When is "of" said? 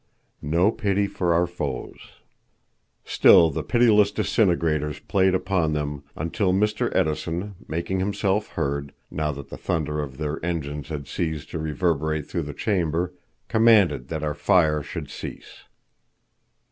10.01-10.17